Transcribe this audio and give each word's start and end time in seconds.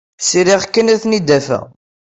Sriɣ 0.19 0.61
kan 0.67 0.91
ad 0.93 0.99
ten-id-afeɣ. 1.01 1.63